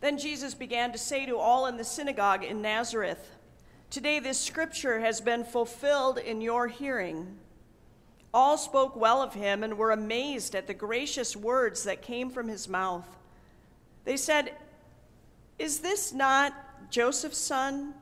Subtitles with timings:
[0.00, 3.36] Then Jesus began to say to all in the synagogue in Nazareth,
[3.88, 7.38] Today this scripture has been fulfilled in your hearing.
[8.34, 12.48] All spoke well of him and were amazed at the gracious words that came from
[12.48, 13.06] his mouth.
[14.04, 14.52] They said,
[15.58, 16.52] Is this not
[16.90, 17.94] Joseph's son?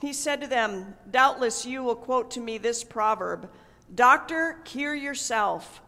[0.00, 3.50] He said to them, Doubtless you will quote to me this proverb
[3.94, 5.82] Doctor, cure yourself.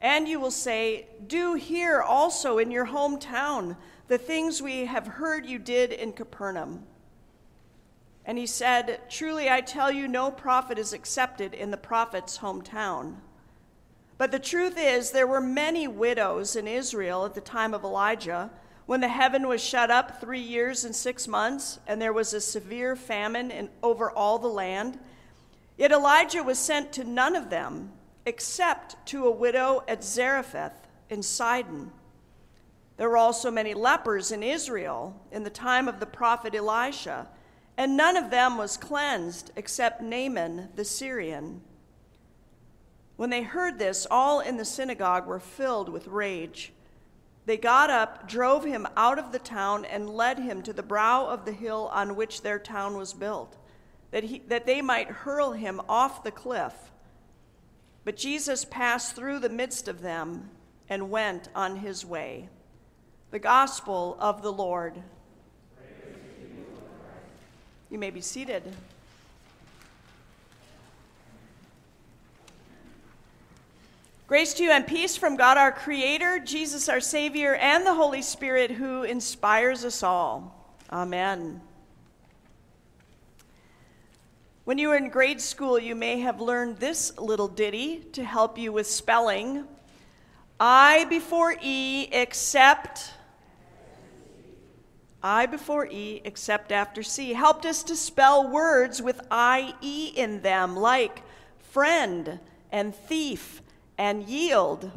[0.00, 3.76] And you will say, Do here also in your hometown
[4.08, 6.84] the things we have heard you did in Capernaum.
[8.24, 13.16] And he said, Truly I tell you, no prophet is accepted in the prophet's hometown.
[14.16, 18.50] But the truth is, there were many widows in Israel at the time of Elijah,
[18.86, 22.40] when the heaven was shut up three years and six months, and there was a
[22.40, 24.98] severe famine in, over all the land.
[25.76, 27.92] Yet Elijah was sent to none of them,
[28.26, 31.92] except to a widow at Zarephath in Sidon.
[32.96, 37.28] There were also many lepers in Israel in the time of the prophet Elisha,
[37.76, 41.60] and none of them was cleansed except Naaman the Syrian.
[43.16, 46.72] When they heard this, all in the synagogue were filled with rage.
[47.46, 51.26] They got up, drove him out of the town, and led him to the brow
[51.26, 53.56] of the hill on which their town was built,
[54.12, 56.74] that, he, that they might hurl him off the cliff.
[58.04, 60.50] But Jesus passed through the midst of them
[60.88, 62.48] and went on his way.
[63.34, 64.94] The Gospel of the Lord.
[67.90, 68.62] You may be seated.
[74.28, 78.22] Grace to you and peace from God our Creator, Jesus our Savior, and the Holy
[78.22, 80.72] Spirit who inspires us all.
[80.92, 81.60] Amen.
[84.62, 88.58] When you were in grade school, you may have learned this little ditty to help
[88.58, 89.64] you with spelling
[90.60, 93.10] I before E except
[95.26, 100.76] I before E except after C helped us to spell words with IE in them,
[100.76, 101.22] like
[101.58, 102.38] friend
[102.70, 103.62] and thief
[103.96, 104.90] and yield.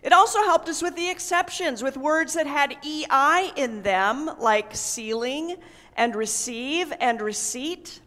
[0.00, 4.72] It also helped us with the exceptions, with words that had EI in them, like
[4.72, 5.56] ceiling
[5.96, 8.00] and receive and receipt.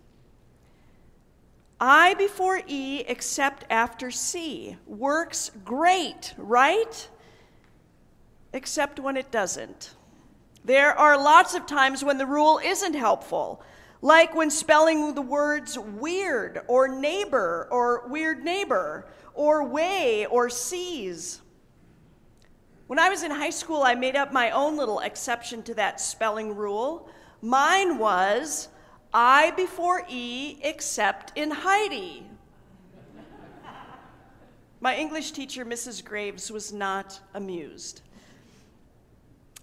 [1.77, 7.09] I before E except after C works great, right?
[8.53, 9.94] Except when it doesn't.
[10.65, 13.61] There are lots of times when the rule isn't helpful,
[14.01, 21.39] like when spelling the words weird or neighbor or weird neighbor or weigh or seize.
[22.87, 26.01] When I was in high school, I made up my own little exception to that
[26.01, 27.09] spelling rule.
[27.43, 28.69] Mine was
[29.13, 32.25] I before E except in Heidi.
[34.81, 36.03] My English teacher, Mrs.
[36.03, 38.01] Graves, was not amused.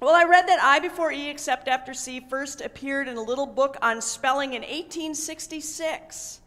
[0.03, 3.47] Well, I read that I before E except after C first appeared in a little
[3.47, 6.41] book on spelling in 1866.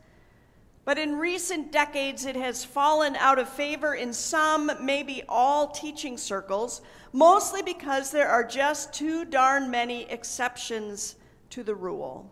[0.83, 6.17] But in recent decades, it has fallen out of favor in some, maybe all teaching
[6.17, 6.81] circles,
[7.13, 11.15] mostly because there are just too darn many exceptions
[11.51, 12.29] to the rule.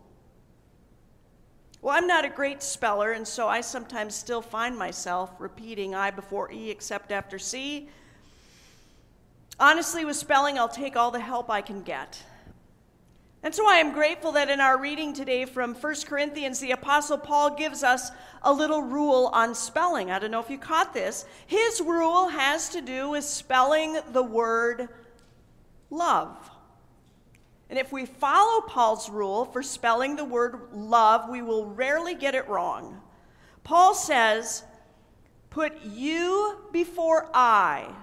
[1.82, 6.12] Well, I'm not a great speller, and so I sometimes still find myself repeating I
[6.12, 7.88] before E except after C
[9.60, 12.22] Honestly, with spelling, I'll take all the help I can get.
[13.44, 17.18] And so I am grateful that in our reading today from 1 Corinthians, the Apostle
[17.18, 18.10] Paul gives us
[18.42, 20.10] a little rule on spelling.
[20.10, 21.26] I don't know if you caught this.
[21.46, 24.88] His rule has to do with spelling the word
[25.90, 26.50] love.
[27.70, 32.36] And if we follow Paul's rule for spelling the word love, we will rarely get
[32.36, 33.02] it wrong.
[33.66, 34.64] Paul says,
[35.50, 37.94] Put you before I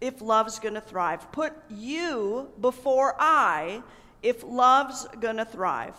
[0.00, 1.30] if love's going to thrive.
[1.32, 3.82] Put you before I
[4.22, 5.96] if love's going to thrive.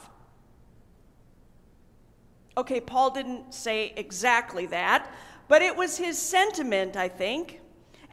[2.58, 5.14] Okay, Paul didn't say exactly that,
[5.48, 7.62] but it was his sentiment, I think.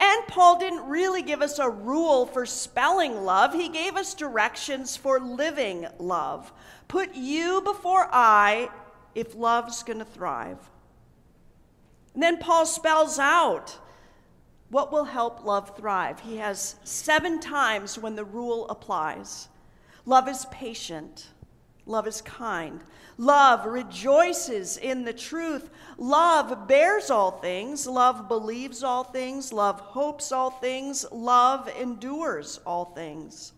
[0.01, 4.97] And Paul didn't really give us a rule for spelling love, he gave us directions
[4.97, 6.53] for living love.
[6.87, 8.71] Put you before I
[9.15, 10.59] if love's going to thrive.
[12.15, 13.79] And then Paul spells out
[14.71, 16.21] what will help love thrive?
[16.21, 19.49] He has seven times when the rule applies.
[20.05, 21.29] Love is patient.
[21.87, 22.83] Love is kind.
[23.17, 25.71] Love rejoices in the truth.
[25.97, 27.87] Love bears all things.
[27.87, 29.53] Love believes all things.
[29.53, 31.07] Love hopes all things.
[31.11, 33.53] Love endures all things.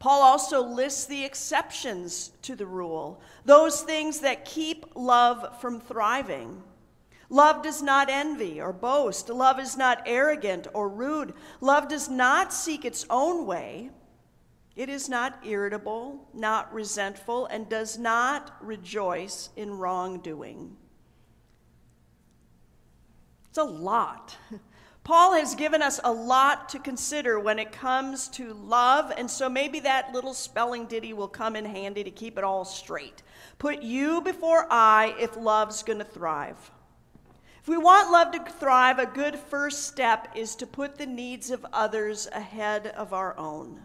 [0.00, 6.62] Paul also lists the exceptions to the rule, those things that keep love from thriving.
[7.30, 9.28] Love does not envy or boast.
[9.28, 11.34] Love is not arrogant or rude.
[11.60, 13.90] Love does not seek its own way.
[14.76, 20.76] It is not irritable, not resentful, and does not rejoice in wrongdoing.
[23.48, 24.36] It's a lot.
[25.04, 29.48] Paul has given us a lot to consider when it comes to love, and so
[29.48, 33.22] maybe that little spelling ditty will come in handy to keep it all straight.
[33.58, 36.70] Put you before I if love's going to thrive.
[37.64, 41.50] If we want love to thrive, a good first step is to put the needs
[41.50, 43.80] of others ahead of our own.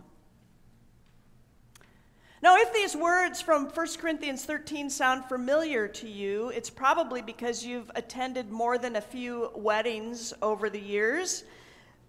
[2.44, 7.64] Now, if these words from 1 Corinthians 13 sound familiar to you, it's probably because
[7.64, 11.46] you've attended more than a few weddings over the years,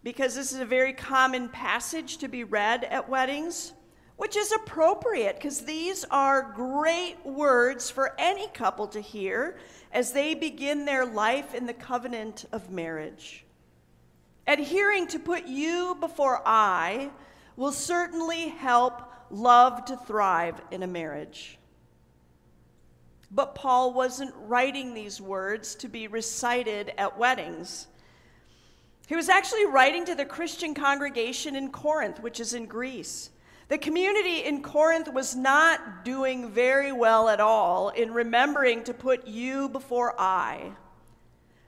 [0.03, 3.75] because this is a very common passage to be read at weddings,
[4.17, 9.57] which is appropriate because these are great words for any couple to hear
[9.93, 13.45] as they begin their life in the covenant of marriage.
[14.47, 17.11] Adhering to put you before I
[17.57, 21.59] will certainly help love to thrive in a marriage.
[23.31, 27.87] But Paul wasn't writing these words to be recited at weddings.
[29.07, 33.31] He was actually writing to the Christian congregation in Corinth, which is in Greece.
[33.71, 39.29] The community in Corinth was not doing very well at all in remembering to put
[39.29, 40.73] you before I.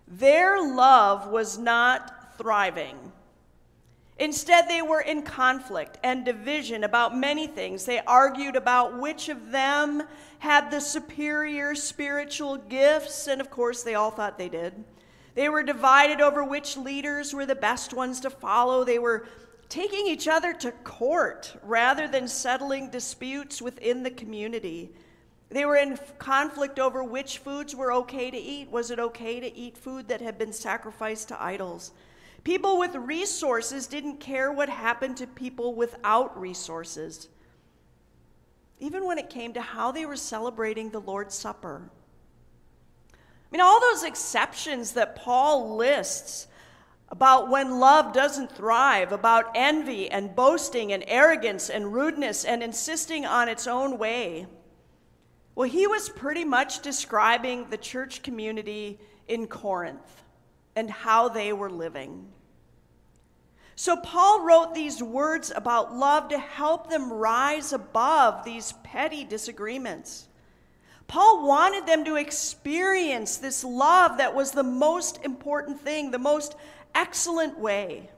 [0.08, 2.96] Their love was not thriving.
[4.18, 7.84] Instead, they were in conflict and division about many things.
[7.84, 10.02] They argued about which of them
[10.40, 14.74] had the superior spiritual gifts, and of course, they all thought they did.
[15.36, 18.82] They were divided over which leaders were the best ones to follow.
[18.82, 19.24] They were
[19.72, 24.92] taking each other to court rather than settling disputes within the community.
[25.48, 28.70] They were in conflict over which foods were okay to eat.
[28.70, 31.92] Was it okay to eat food that had been sacrificed to idols?
[32.44, 37.30] People with resources didn't care what happened to people without resources,
[38.78, 41.80] even when it came to how they were celebrating the Lord's Supper.
[43.10, 43.16] I
[43.50, 46.46] mean, all those exceptions that Paul lists
[47.12, 53.26] about when love doesn't thrive, about envy and boasting and arrogance and rudeness and insisting
[53.26, 54.46] on its own way.
[55.54, 58.98] Well, he was pretty much describing the church community
[59.28, 60.22] in Corinth
[60.74, 62.28] and how they were living.
[63.74, 70.28] So, Paul wrote these words about love to help them rise above these petty disagreements.
[71.06, 76.56] Paul wanted them to experience this love that was the most important thing, the most
[76.94, 78.10] excellent way.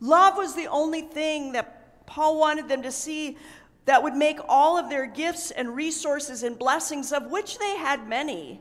[0.00, 3.38] Love was the only thing that Paul wanted them to see
[3.86, 8.08] that would make all of their gifts and resources and blessings, of which they had
[8.08, 8.60] many,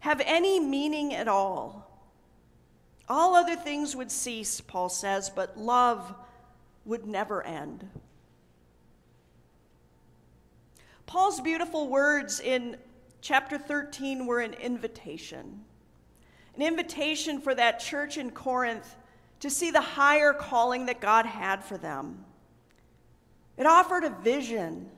[0.00, 1.82] have any meaning at all.
[3.08, 6.14] All other things would cease, Paul says, but love
[6.84, 7.88] would never end.
[11.06, 12.76] Paul's beautiful words in
[13.20, 15.64] chapter 13 were an invitation.
[16.56, 18.96] An invitation for that church in Corinth
[19.40, 22.24] to see the higher calling that God had for them.
[23.56, 24.90] It offered a vision,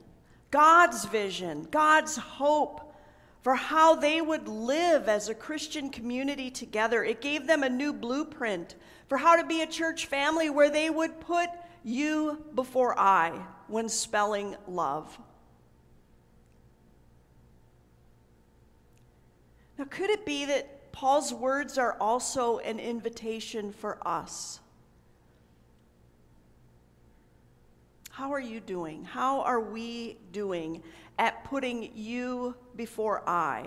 [0.50, 2.94] God's vision, God's hope
[3.42, 7.04] for how they would live as a Christian community together.
[7.04, 8.74] It gave them a new blueprint
[9.06, 11.50] for how to be a church family where they would put
[11.82, 13.38] you before I
[13.69, 15.19] when spelling love.
[19.78, 24.60] Now, could it be that Paul's words are also an invitation for us?
[28.10, 29.02] How are you doing?
[29.02, 30.82] How are we doing
[31.19, 33.66] at putting you before I.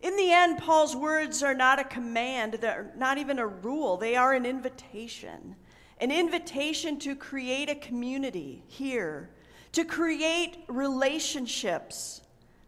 [0.00, 4.14] In the end, Paul's words are not a command, they're not even a rule, they
[4.14, 5.56] are an invitation.
[6.00, 9.30] An invitation to create a community here,
[9.72, 12.20] to create relationships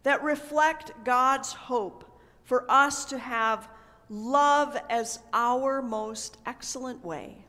[0.03, 3.69] that reflect God's hope for us to have
[4.09, 7.45] love as our most excellent way.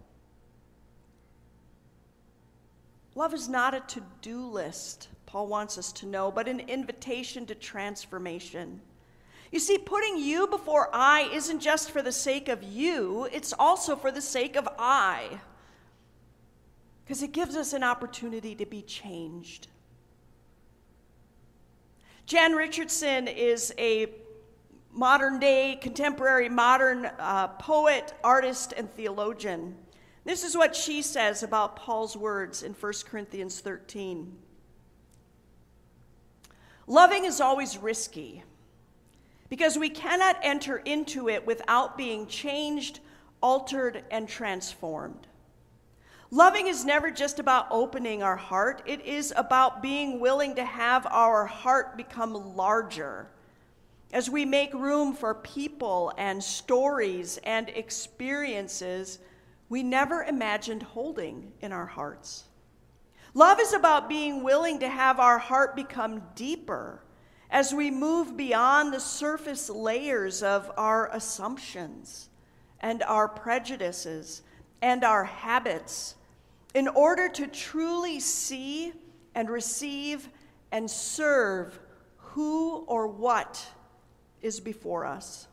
[3.14, 7.46] Love is not a to do list, Paul wants us to know, but an invitation
[7.46, 8.80] to transformation.
[9.50, 13.96] You see, putting you before I isn't just for the sake of you, it's also
[13.96, 15.40] for the sake of I.
[17.04, 19.68] Because it gives us an opportunity to be changed.
[22.32, 24.06] Jan Richardson is a
[24.90, 29.76] modern day, contemporary, modern uh, poet, artist, and theologian.
[30.24, 34.34] This is what she says about Paul's words in 1 Corinthians 13.
[36.86, 38.42] Loving is always risky
[39.50, 43.00] because we cannot enter into it without being changed,
[43.42, 45.26] altered, and transformed.
[46.34, 51.06] Loving is never just about opening our heart, it is about being willing to have
[51.08, 53.28] our heart become larger
[54.14, 59.18] as we make room for people and stories and experiences
[59.68, 62.44] we never imagined holding in our hearts.
[63.34, 67.04] Love is about being willing to have our heart become deeper
[67.50, 72.30] as we move beyond the surface layers of our assumptions
[72.80, 74.40] and our prejudices
[74.80, 76.14] and our habits
[76.74, 78.92] in order to truly see
[79.34, 80.28] and receive
[80.70, 81.78] and serve
[82.16, 83.64] who or what
[84.40, 85.46] is before us.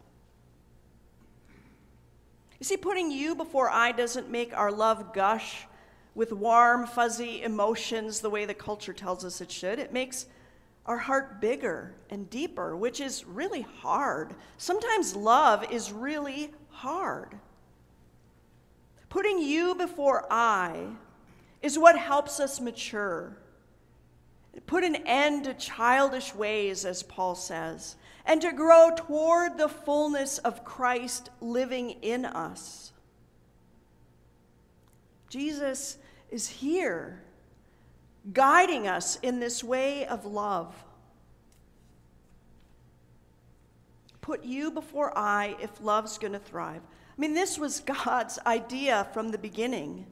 [2.60, 5.66] You see, putting you before I doesn't make our love gush
[6.16, 9.80] with warm, fuzzy emotions the way the culture tells us it should.
[9.80, 10.26] It makes
[10.86, 14.36] our heart bigger and deeper, which is really hard.
[14.58, 17.38] Sometimes love is really hard.
[19.08, 20.88] Putting you before I
[21.62, 23.38] is what helps us mature.
[24.66, 30.38] Put an end to childish ways, as Paul says, and to grow toward the fullness
[30.40, 32.92] of Christ living in us.
[35.30, 35.98] Jesus
[36.30, 37.22] is here,
[38.34, 40.76] guiding us in this way of love.
[44.22, 46.82] Put you before I if love's going to thrive.
[46.84, 50.06] I mean, this was God's idea from the beginning.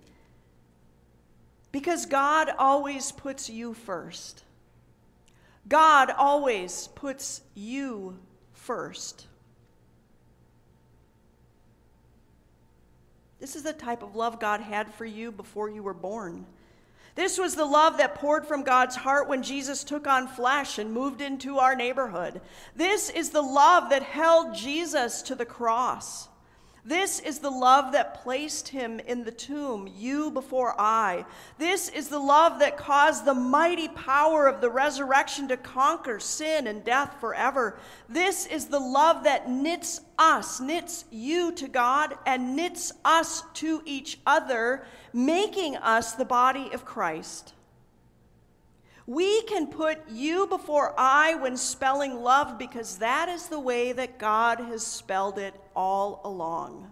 [1.88, 4.44] Because God always puts you first.
[5.70, 8.20] God always puts you
[8.52, 9.26] first.
[13.40, 16.46] This is the type of love God had for you before you were born.
[17.16, 20.92] This was the love that poured from God's heart when Jesus took on flesh and
[20.92, 22.42] moved into our neighborhood.
[22.76, 26.28] This is the love that held Jesus to the cross.
[26.86, 31.26] This is the love that placed him in the tomb, you before I.
[31.58, 36.66] This is the love that caused the mighty power of the resurrection to conquer sin
[36.68, 37.78] and death forever.
[38.08, 43.82] This is the love that knits us, knits you to God, and knits us to
[43.86, 47.54] each other, making us the body of Christ.
[49.08, 54.20] We can put you before I when spelling love because that is the way that
[54.20, 56.92] God has spelled it all along.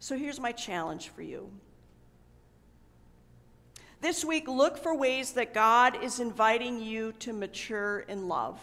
[0.00, 1.48] So here's my challenge for you.
[4.00, 8.58] This week, look for ways that God is inviting you to mature in love,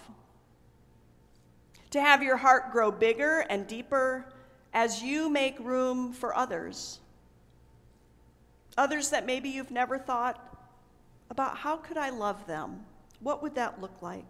[1.91, 4.25] to have your heart grow bigger and deeper
[4.73, 6.99] as you make room for others
[8.75, 10.43] Others that maybe you've never thought
[11.29, 12.85] about how could I love them?
[13.19, 14.25] What would that look like?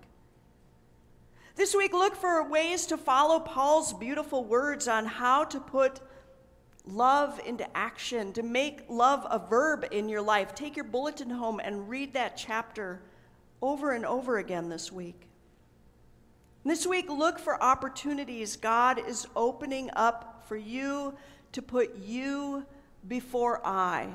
[1.55, 6.01] This week, look for ways to follow Paul's beautiful words on how to put
[6.85, 10.53] love into action, to make love a verb in your life.
[10.53, 13.01] Take your bulletin home and read that chapter
[13.61, 15.27] over and over again this week.
[16.63, 21.15] This week, look for opportunities God is opening up for you
[21.53, 22.65] to put you
[23.07, 24.09] before I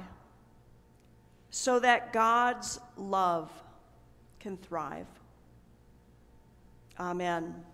[1.50, 3.50] so that God's love
[4.40, 5.06] can thrive.
[6.98, 7.64] Amen.